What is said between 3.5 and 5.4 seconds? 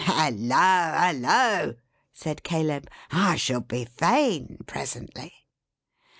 be vain, presently."